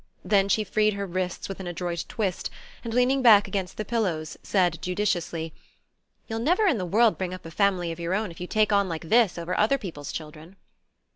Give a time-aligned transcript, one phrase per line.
[0.25, 2.49] Then she freed her wrists with an adroit twist,
[2.83, 5.53] and leaning back against the pillows said judiciously:
[6.27, 8.73] "You'll never in the world bring up a family of your own if you take
[8.73, 10.55] on like this over other people's children."